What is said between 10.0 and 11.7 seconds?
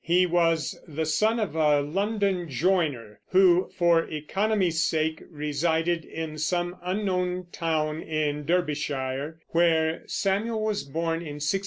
Samuel was born in 1689.